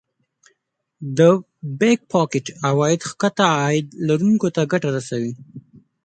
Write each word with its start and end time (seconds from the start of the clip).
د 1.17 1.19
Back 1.79 1.99
pocket 2.13 2.45
عواید 2.67 2.99
ښکته 3.09 3.45
عاید 3.59 3.87
لرونکو 4.07 4.47
ته 4.55 4.61
ګټه 4.71 4.89
رسوي 4.97 5.33